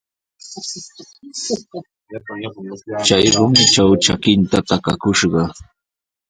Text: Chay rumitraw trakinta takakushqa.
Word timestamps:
Chay 3.05 3.25
rumitraw 3.35 3.91
trakinta 4.03 4.57
takakushqa. 4.69 5.43